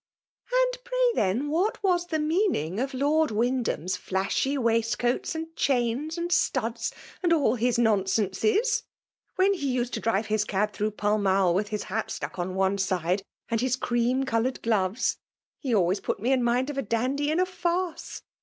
[0.31, 6.91] *' And pray then what was the meaning of Lord Wyndbam^s iSaahy waistcoats^andchains^ and studs,
[7.21, 8.81] and all his nonsenses?—
[9.39, 12.55] ^Whed lie used to drive his cab through Pall Mali with his hat stuck on
[12.55, 15.17] one side, and his cream* coloured gloves^—
[15.59, 18.23] he always put me in mind of a dandy in a farce.